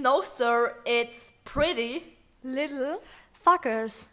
[0.00, 2.16] No, sir, it's pretty.
[2.44, 3.02] Little.
[3.44, 4.10] Fuckers.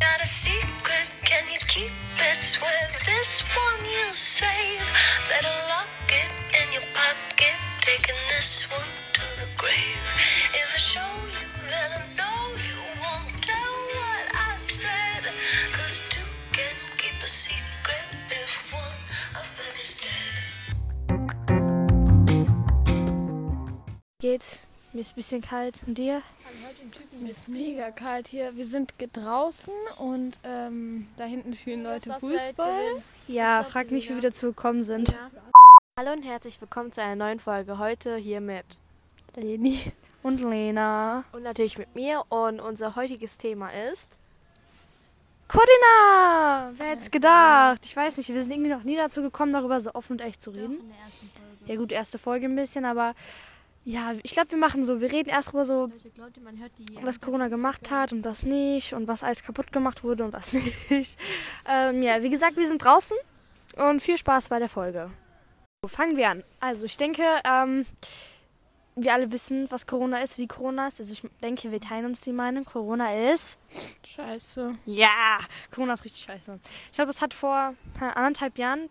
[0.00, 2.42] Got a secret, can you keep it?
[2.42, 4.80] Swear this one you save.
[5.28, 7.56] Better lock it in your pocket.
[7.82, 10.27] Taking this one to the grave.
[24.94, 25.80] Mir ist ein bisschen kalt.
[25.86, 26.22] Und dir?
[27.20, 28.56] Mir ist mega kalt hier.
[28.56, 32.80] Wir sind draußen und ähm, da hinten spielen Leute Fußball.
[33.26, 35.14] Ja, frag mich, wie wir dazu gekommen sind.
[35.98, 37.76] Hallo und herzlich willkommen zu einer neuen Folge.
[37.76, 38.80] Heute hier mit
[39.36, 39.78] Leni
[40.22, 41.24] und Lena.
[41.32, 42.22] und natürlich mit mir.
[42.30, 44.18] Und unser heutiges Thema ist.
[45.48, 46.72] Corinna!
[46.78, 47.84] Wer hätte es gedacht?
[47.84, 50.40] Ich weiß nicht, wir sind irgendwie noch nie dazu gekommen, darüber so offen und echt
[50.40, 50.78] zu reden.
[51.66, 53.14] Ja gut, erste Folge ein bisschen, aber
[53.88, 55.90] ja, ich glaube, wir machen so, wir reden erst über so,
[57.00, 60.52] was Corona gemacht hat und was nicht und was alles kaputt gemacht wurde und was
[60.90, 61.18] nicht.
[61.66, 63.16] Ähm, ja, wie gesagt, wir sind draußen
[63.76, 65.10] und viel Spaß bei der Folge.
[65.80, 66.44] So, fangen wir an.
[66.60, 67.86] Also ich denke, ähm,
[68.94, 71.00] wir alle wissen, was Corona ist, wie Corona ist.
[71.00, 72.66] Also ich denke, wir teilen uns die Meinung.
[72.66, 73.58] Corona ist
[74.06, 74.74] Scheiße.
[74.84, 75.38] ja,
[75.70, 76.60] Corona ist richtig scheiße.
[76.90, 78.90] Ich glaube, es hat vor äh, anderthalb Jahren,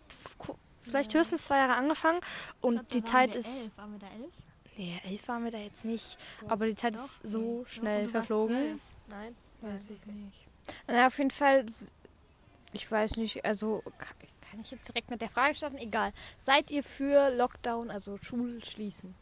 [0.82, 2.20] vielleicht höchstens zwei Jahre angefangen
[2.62, 3.70] und die Zeit ist.
[3.78, 4.47] Waren wir da elf?
[4.78, 6.18] Nee, elf waren wir da jetzt nicht.
[6.48, 8.80] Aber die Zeit ist so schnell verflogen.
[9.08, 9.36] Nein.
[9.62, 10.46] Weiß ich nicht.
[10.88, 11.66] Na, auf jeden Fall,
[12.74, 14.14] ich weiß nicht, also ka-
[14.52, 15.78] kann ich jetzt direkt mit der Frage starten?
[15.78, 16.14] Egal.
[16.44, 19.16] Seid ihr für Lockdown, also Schulschließen?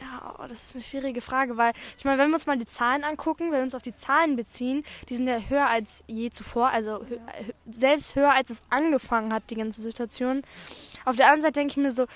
[0.00, 2.66] Ja, oh, das ist eine schwierige Frage, weil ich meine, wenn wir uns mal die
[2.66, 6.30] Zahlen angucken, wenn wir uns auf die Zahlen beziehen, die sind ja höher als je
[6.30, 7.20] zuvor, also hö-
[7.70, 10.42] selbst höher als es angefangen hat, die ganze Situation.
[11.04, 12.06] Auf der anderen Seite denke ich mir so,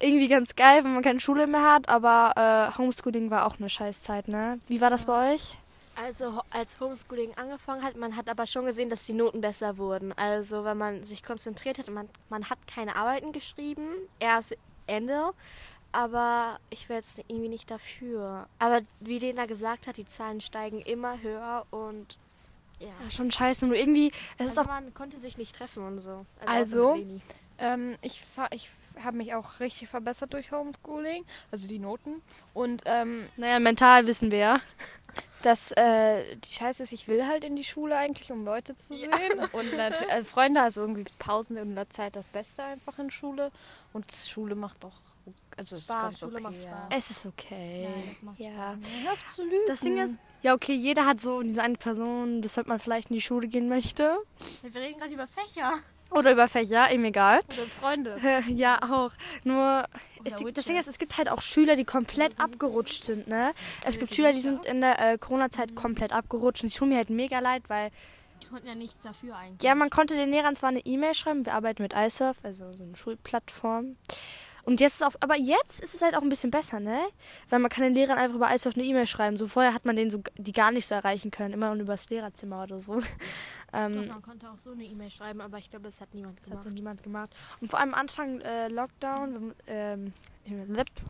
[0.00, 2.32] irgendwie ganz geil, wenn man keine Schule mehr hat, aber
[2.74, 4.58] äh, Homeschooling war auch eine Scheißzeit, ne?
[4.68, 5.56] Wie war das bei euch?
[6.04, 9.78] Also ho- als Homeschooling angefangen hat, man hat aber schon gesehen, dass die Noten besser
[9.78, 10.12] wurden.
[10.18, 13.86] Also wenn man sich konzentriert hat, man, man hat keine Arbeiten geschrieben,
[14.20, 14.54] erst
[14.86, 15.30] Ende.
[15.92, 18.46] Aber ich wäre jetzt irgendwie nicht dafür.
[18.58, 22.18] Aber wie Lena gesagt hat, die Zahlen steigen immer höher und
[22.78, 22.88] ja.
[22.88, 23.66] Ja, schon scheiße.
[23.66, 24.74] Nur irgendwie, es ist Also auch.
[24.74, 26.26] man konnte sich nicht treffen und so.
[26.44, 26.92] Also?
[26.94, 27.22] Leni.
[27.58, 28.68] Ähm, ich fa- ich
[29.02, 32.22] habe mich auch richtig verbessert durch Homeschooling, also die Noten.
[32.54, 34.60] Und ähm, Naja, mental wissen wir ja.
[35.42, 38.94] das, äh, die Scheiße ist, ich will halt in die Schule eigentlich, um Leute zu
[38.94, 39.10] sehen.
[39.52, 43.52] Und nat- äh, Freunde, also irgendwie Pausen in der Zeit das Beste einfach in Schule.
[43.92, 45.00] Und Schule macht doch,
[45.56, 46.62] also es ist Spaß, ganz Schule okay, macht ja.
[46.62, 46.98] Spaß.
[46.98, 47.88] Es ist okay.
[47.90, 48.78] Nein, das macht ja.
[49.12, 49.64] Auf zu lügen.
[49.66, 53.14] Das Ding ist, ja, okay, jeder hat so diese eine Person, weshalb man vielleicht in
[53.14, 54.16] die Schule gehen möchte.
[54.62, 55.74] Wir reden gerade über Fächer.
[56.10, 57.40] Oder über Fächer, ihm egal.
[57.40, 58.16] Oder Freunde.
[58.48, 59.10] Ja, auch.
[59.44, 59.84] Nur,
[60.24, 60.36] das.
[60.66, 63.52] Ding ist, es gibt halt auch Schüler, die komplett abgerutscht sind, ne?
[63.84, 66.96] Es gibt Schüler, die sind in der äh, Corona-Zeit komplett abgerutscht und ich tue mir
[66.96, 67.90] halt mega leid, weil,
[68.42, 69.62] Die konnten ja nichts dafür eigentlich.
[69.62, 72.84] ja, man konnte den Lehrern zwar eine E-Mail schreiben, wir arbeiten mit iSurf, also so
[72.84, 73.96] eine Schulplattform.
[74.66, 76.98] Und jetzt ist auch, aber jetzt ist es halt auch ein bisschen besser, ne?
[77.48, 79.36] Weil man kann den Lehrern einfach über iSurf eine E-Mail schreiben.
[79.36, 82.10] So vorher hat man den so, die gar nicht so erreichen können, immer nur übers
[82.10, 83.00] Lehrerzimmer oder so.
[83.72, 86.44] Ähm, Man konnte auch so eine E-Mail schreiben, aber ich glaube, das hat niemand Das
[86.46, 86.62] hat gemacht.
[86.64, 87.30] so niemand gemacht.
[87.60, 90.12] Und vor allem am Anfang äh, Lockdown, ähm,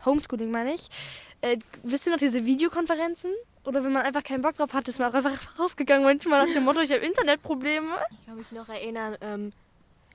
[0.05, 0.89] Homeschooling meine ich.
[1.41, 3.31] Äh, wisst ihr noch diese Videokonferenzen?
[3.63, 6.03] Oder wenn man einfach keinen Bock drauf hat, ist man auch einfach rausgegangen.
[6.03, 7.89] Manchmal nach dem Motto, ich habe Internetprobleme.
[8.19, 9.53] Ich kann mich noch erinnern, ähm,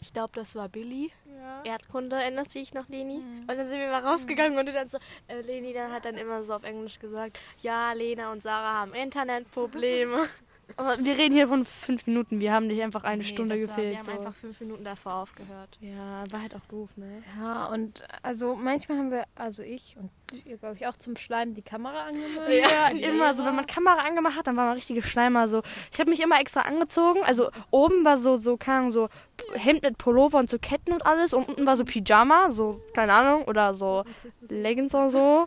[0.03, 1.11] ich glaube, das war Billy.
[1.27, 1.63] Ja.
[1.65, 3.17] Erdkunde, erinnert sich noch Leni?
[3.17, 4.99] Und dann sind wir mal rausgegangen und dann so,
[5.29, 8.95] äh, Leni dann hat dann immer so auf Englisch gesagt, ja, Lena und Sarah haben
[8.95, 10.27] Internetprobleme.
[10.77, 12.41] Aber wir reden hier von fünf Minuten.
[12.41, 13.97] Wir haben nicht einfach eine Stunde das war, wir gefehlt.
[13.99, 14.11] haben So.
[14.13, 15.79] einfach fünf Minuten davor aufgehört.
[15.81, 17.23] Ja, war halt auch doof, ne?
[17.39, 20.11] Ja, und also manchmal haben wir, also ich und
[20.45, 22.49] ihr glaube ich auch zum Schleimen die Kamera angemacht.
[22.51, 25.63] Ja, immer so, wenn man Kamera angemacht hat, dann war man richtige Schleimer so.
[25.93, 29.09] Ich habe mich immer extra angezogen, also oben war so so keine Ahnung, so
[29.55, 33.13] Hemd mit Pullover und so Ketten und alles und unten war so Pyjama, so keine
[33.13, 34.05] Ahnung oder so
[34.49, 35.47] Leggings oder so.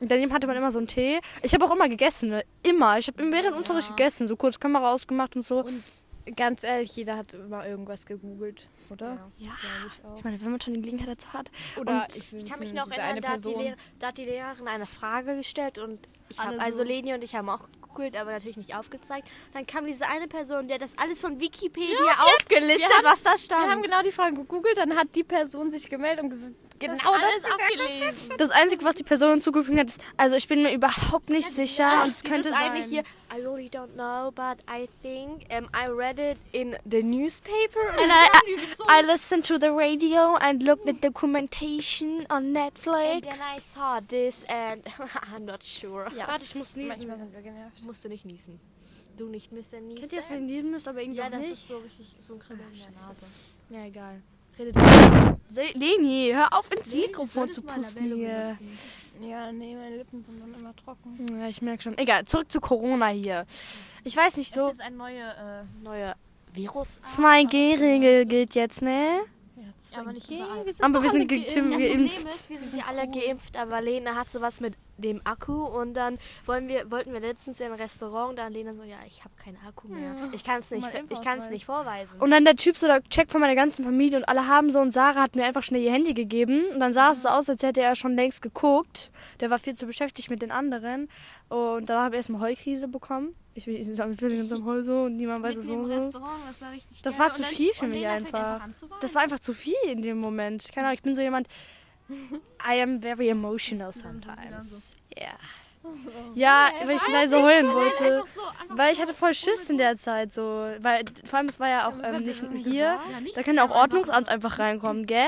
[0.00, 1.20] Und daneben hatte man immer so einen Tee.
[1.42, 2.44] Ich habe auch immer gegessen, ne?
[2.62, 2.98] immer.
[2.98, 5.64] Ich habe während Unterricht gegessen, so kurz Kamera ausgemacht und so.
[6.36, 9.28] Ganz ehrlich, jeder hat immer irgendwas gegoogelt, oder?
[9.38, 9.50] Ja.
[9.86, 10.16] ich auch.
[10.18, 11.50] Ich meine, wenn man schon die Gelegenheit dazu hat.
[11.80, 13.44] Oder Und ich, will Ich kann mich noch erinnern, eine da hat.
[13.44, 15.98] Lehrer, da hat die Lehrerin eine Frage gestellt und
[16.28, 19.26] ich habe, so- also Leni und ich haben auch gegoogelt, aber natürlich nicht aufgezeigt.
[19.52, 21.96] Dann kam diese eine Person, die hat das alles von Wikipedia
[22.36, 23.70] aufgelistet, wir haben- was da Wir stand.
[23.70, 27.04] haben genau die Frage gegoogelt, dann hat die Person sich gemeldet und gesagt, genau das,
[27.12, 28.32] alles abgelesen.
[28.38, 32.04] Das Einzige, was die Person hinzugefügt hat, ist, also ich bin mir überhaupt nicht sicher
[32.04, 32.88] und es könnte Dieses eine sein.
[32.88, 33.02] hier,
[33.32, 37.88] I really don't know, but I think um, I read it in the newspaper.
[37.88, 43.14] And I, I, I listened to the radio and looked at the documentation on Netflix.
[43.14, 44.82] And then I saw this and
[45.34, 46.10] I'm not sure.
[46.14, 46.88] Warte, ich muss niesen.
[46.88, 47.82] Manchmal sind wir genervt.
[47.82, 48.60] Musst du nicht niesen.
[49.16, 50.00] Du nicht müssen niesen.
[50.00, 52.14] Kennt ihr das, wenn ihr niesen müsst, aber irgendwie Ja, auch das ist so richtig
[52.18, 53.26] so ein Kribbeln in der Nase.
[53.70, 54.22] Ja, egal.
[54.58, 54.76] Redet
[55.74, 58.54] Leni, hör auf ins Mikrofon zu pusten hier.
[59.20, 61.26] Ja, nee, meine Lippen sind dann immer trocken.
[61.40, 61.98] Ja, ich merke schon.
[61.98, 63.46] Egal, zurück zu Corona hier.
[64.04, 66.14] Ich weiß nicht, Das so ist ein neuer äh, neue
[66.52, 67.00] Virus.
[67.06, 69.20] 2G-Regel gilt jetzt, ne?
[69.56, 70.64] Ja, aber nicht überall.
[70.82, 72.28] Aber wir sind ge Das Tim Problem geimpft.
[72.28, 76.18] ist, wir sind ja alle geimpft, aber Lena hat sowas mit dem Akku und dann
[76.46, 79.58] wollen wir, wollten wir letztens in ein Restaurant, da Lena so, ja, ich habe keinen
[79.66, 80.14] Akku mehr.
[80.32, 82.20] Ich kann es nicht, Mein ich kann es nicht vorweisen.
[82.20, 84.80] Und dann der Typ so, der checkt von meiner ganzen Familie und alle haben so
[84.80, 87.48] und Sarah hat mir einfach schnell ihr Handy gegeben und dann sah es so aus,
[87.48, 89.10] als hätte er schon längst geguckt.
[89.40, 91.08] Der war viel zu beschäftigt mit den anderen
[91.48, 93.34] und dann habe ich erstmal Heulkrise bekommen.
[93.54, 96.22] Ich will nicht sagen, will in unserem Heu so und niemand weiß, was los ist.
[96.46, 98.66] Das war richtig Das war zu viel für mich einfach.
[99.00, 100.70] Das war einfach zu viel in dem Moment.
[100.74, 101.48] Keine Ahnung, ich bin so jemand.
[102.64, 104.96] I am very emotional sometimes.
[105.16, 105.38] Yeah.
[106.34, 108.04] Ja, weil ich leise heulen wollte.
[108.04, 110.42] Einfach so, einfach Weil ich hatte voll Schiss in der Zeit so.
[110.78, 112.98] Weil vor allem es war ja auch ähm, nicht hier.
[113.34, 115.26] Da kann ja auch Ordnungsamt einfach reinkommen, gell?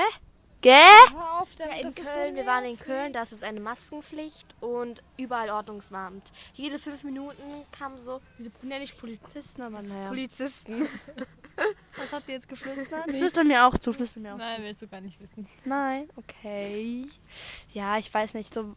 [0.61, 0.73] Gell?
[0.73, 1.43] Ja,
[1.79, 6.31] in Köln, so wir waren in Köln, da ist es eine Maskenpflicht und überall Ordnungsamt.
[6.53, 10.07] Jede fünf Minuten kam so Wieso nenne ich Polizisten, aber naja.
[10.07, 10.87] Polizisten.
[11.97, 13.09] Was habt ihr jetzt geflüstert?
[13.09, 15.45] Flüster mir auch zu, flüster mir auch Nein, willst du gar nicht wissen.
[15.45, 15.69] zu.
[15.69, 17.05] Nein, okay.
[17.73, 18.75] Ja, ich weiß nicht, so.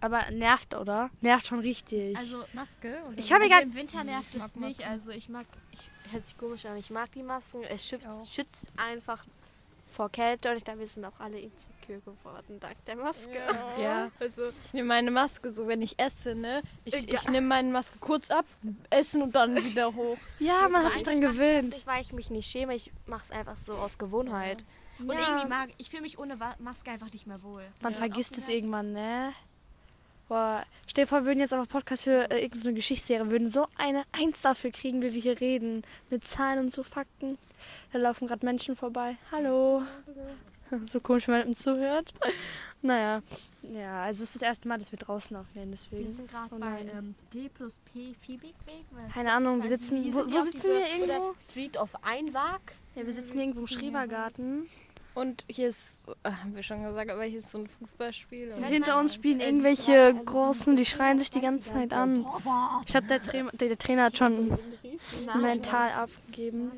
[0.00, 1.10] Aber nervt, oder?
[1.20, 2.16] Nervt schon richtig.
[2.16, 3.02] Also Maske.
[3.06, 4.80] Und Ich habe also gar- im Winter nervt es nicht.
[4.80, 4.92] Masken.
[4.92, 7.62] Also ich mag Ich, hört sich komisch an, ich mag die Masken.
[7.64, 9.24] Es schützt, schützt einfach
[9.92, 11.38] vor Kälte und ich glaube, wir sind auch alle
[11.82, 13.38] insecure geworden dank der Maske.
[13.80, 14.10] Ja.
[14.20, 16.62] Also, Ich nehme meine Maske so, wenn ich esse, ne?
[16.84, 18.44] Ich, ich nehme meine Maske kurz ab,
[18.90, 20.16] essen und dann wieder hoch.
[20.38, 21.70] ja, man hat sich dran gewöhnt.
[21.70, 24.64] nicht, weil ich mich nicht schäme, ich mache es einfach so aus Gewohnheit.
[24.98, 27.64] Und irgendwie mag ich fühle mich ohne Maske einfach nicht mehr wohl.
[27.80, 29.32] Man vergisst es irgendwann, ne?
[30.28, 33.66] Boah, stell dir vor, wir würden jetzt einfach Podcast für äh, irgendeine Geschichtsserie, würden so
[33.76, 35.82] eine Eins dafür kriegen, wie wir hier reden.
[36.08, 37.36] Mit Zahlen und so Fakten.
[37.92, 39.16] Da laufen gerade Menschen vorbei.
[39.32, 39.82] Hallo.
[40.86, 42.12] So komisch, wenn man uns zuhört.
[42.84, 43.22] Naja,
[43.62, 46.10] ja, also es ist das erste Mal, dass wir draußen aufnehmen, Wir deswegen.
[46.10, 46.90] sind gerade bei nein.
[46.96, 48.84] ähm, D plus P Fiebigweg.
[48.90, 50.12] was- Keine Ahnung, wir sitzen.
[50.12, 51.32] Wo, wo sitzen wir irgendwo?
[51.38, 52.60] Street of Einwag.
[52.96, 54.66] Ja, wir sitzen irgendwo im Schrebergarten.
[55.14, 58.54] Und hier ist, äh, haben wir schon gesagt, aber hier ist so ein Fußballspiel.
[58.54, 62.24] Und Hinter uns spielen irgendwelche Großen, die schreien sich die ganze Zeit an.
[62.86, 64.58] Ich glaube, der, Tra der, der Trainer hat schon
[65.40, 66.72] mental abgegeben.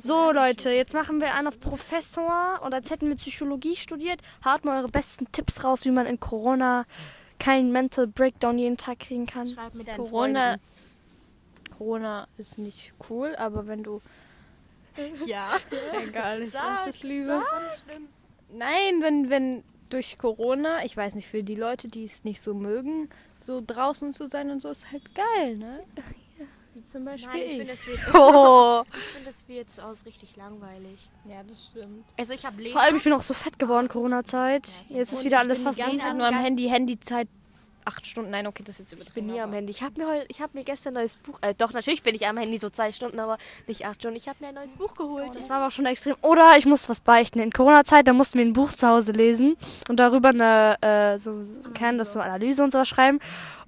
[0.00, 4.20] So, Leute, jetzt machen wir einen auf Professor und als hätten wir Psychologie studiert.
[4.44, 6.84] Haut mal eure besten Tipps raus, wie man in Corona
[7.38, 9.48] keinen Mental Breakdown jeden Tag kriegen kann.
[9.48, 10.56] Schreib mit deinen Corona,
[11.76, 14.00] Corona ist nicht cool, aber wenn du.
[15.26, 15.56] Ja,
[16.08, 17.44] egal, ich lasse es lieber.
[18.50, 22.54] Nein, wenn, wenn durch Corona, ich weiß nicht, für die Leute, die es nicht so
[22.54, 25.84] mögen, so draußen zu sein und so, ist halt geil, ne?
[26.76, 27.56] Wie zum Beispiel Nein, ich ich.
[27.56, 31.08] finde, es wird, Oh, ich finde, es wird so aus richtig langweilig.
[31.26, 32.04] Ja, das stimmt.
[32.18, 34.68] Also ich habe vor allem, ich bin auch so fett geworden, Corona-Zeit.
[34.90, 35.96] Jetzt ist wieder alles fast ganze.
[35.96, 37.28] Zeit nur am Handy, Handyzeit
[37.86, 38.30] acht Stunden.
[38.30, 39.26] Nein, okay, das ist jetzt Ich übertrieben.
[39.28, 39.70] bin nie am Handy.
[39.70, 41.38] Ich habe mir heute, ich habe mir gestern ein neues Buch.
[41.42, 44.16] Äh, doch natürlich bin ich am Handy so zwei Stunden, aber nicht acht Stunden.
[44.16, 45.30] Ich habe mir ein neues Buch geholt.
[45.34, 46.16] Das war aber auch schon extrem.
[46.22, 47.38] Oder ich muss was beichten.
[47.38, 49.56] In Corona-Zeit, da mussten wir ein Buch zu Hause lesen
[49.88, 53.20] und darüber eine, äh, so, so kann das so Analyse und sowas schreiben.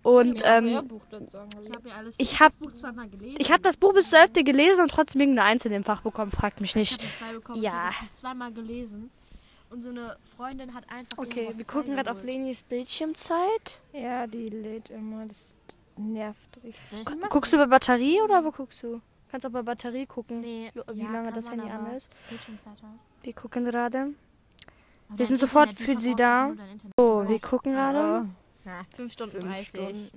[0.02, 0.68] Und ähm.
[0.68, 3.34] Ich habe ja alles ich habe Buch zweimal gelesen.
[3.38, 6.02] ich hab das Buch bis zur Hälfte gelesen und trotzdem irgendeine Eins in dem Fach
[6.02, 6.30] bekommen.
[6.30, 7.02] Fragt mich Ich nicht.
[7.02, 7.60] habe zwei bekommen.
[7.62, 7.70] Ja.
[7.70, 9.10] Ich habe das Buch zweimal gelesen.
[9.70, 11.18] Und so eine Freundin hat einfach.
[11.18, 12.22] Okay, wir gucken gerade auf.
[12.24, 13.80] Lenis Bildschirmzeit.
[13.92, 15.26] Ja, die lädt immer.
[15.26, 15.54] Das
[15.96, 17.04] nervt richtig.
[17.04, 19.00] Gu- Guckst du bei Batterie oder wo guckst du?
[19.30, 22.10] Kannst auch bei Batterie gucken, Nee, wie, ja, lange das Handy an ist.
[23.22, 24.14] Wir gucken gerade.
[25.10, 26.54] Wir sind sofort für Sie da.
[26.96, 28.26] Oh, wir gucken gerade.
[28.68, 30.12] Ja, 5 Stunden 30.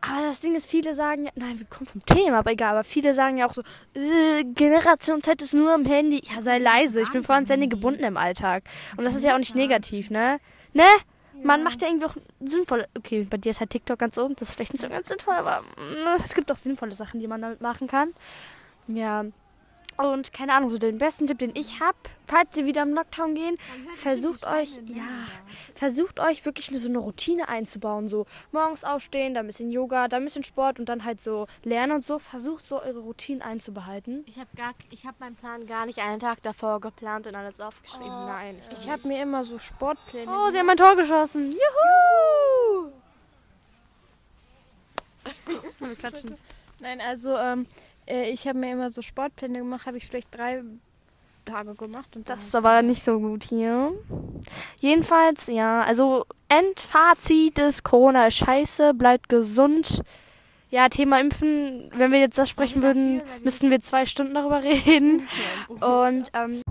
[0.00, 2.82] Aber das Ding ist, viele sagen ja, nein, wir kommen vom Thema, aber egal, aber
[2.82, 3.62] viele sagen ja auch so,
[3.94, 6.20] äh, Generation Z ist nur am Handy.
[6.24, 8.64] Ja, sei leise, ich bin voll ans Handy gebunden im Alltag.
[8.96, 10.40] Und das ist ja auch nicht negativ, ne?
[10.72, 10.82] Ne?
[11.44, 14.48] Man macht ja irgendwie auch sinnvolle, okay, bei dir ist halt TikTok ganz oben, das
[14.48, 17.42] ist vielleicht nicht so ganz sinnvoll, aber mm, es gibt auch sinnvolle Sachen, die man
[17.42, 18.12] damit machen kann.
[18.88, 19.24] Ja.
[19.96, 21.96] Und keine Ahnung, so den besten Tipp, den ich habe,
[22.26, 23.56] falls ihr wieder im Lockdown gehen,
[23.94, 25.02] versucht euch, ja,
[25.74, 28.08] versucht euch wirklich eine, so eine Routine einzubauen.
[28.08, 31.46] So morgens aufstehen, dann ein bisschen Yoga, dann ein bisschen Sport und dann halt so
[31.62, 32.18] lernen und so.
[32.18, 34.24] Versucht so eure Routinen einzubehalten.
[34.26, 37.60] Ich habe gar, ich habe meinen Plan gar nicht einen Tag davor geplant und alles
[37.60, 38.08] aufgeschrieben.
[38.08, 40.30] Nein, ich Ich habe mir immer so Sportpläne.
[40.30, 41.52] Oh, sie haben ein Tor geschossen.
[41.52, 42.92] Juhu!
[45.80, 46.36] Oder klatschen.
[46.80, 47.66] Nein, also ähm,
[48.06, 50.62] äh, ich habe mir immer so Sportpläne gemacht, habe ich vielleicht drei
[51.44, 52.16] Tage gemacht.
[52.16, 53.92] Und Das ist aber nicht so gut hier.
[54.80, 60.02] Jedenfalls, ja, also Endfazit ist Corona ist scheiße, bleibt gesund.
[60.70, 65.22] Ja, Thema Impfen, wenn wir jetzt das sprechen würden, müssten wir zwei Stunden darüber reden.
[65.68, 66.62] Und ähm,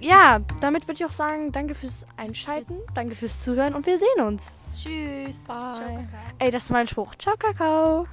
[0.00, 4.24] ja, damit würde ich auch sagen, danke fürs Einschalten, danke fürs Zuhören und wir sehen
[4.26, 4.56] uns.
[4.74, 5.38] Tschüss.
[5.46, 6.08] Bye.
[6.38, 7.14] Ey, das ist mein Spruch.
[7.16, 8.06] Ciao, Kakao.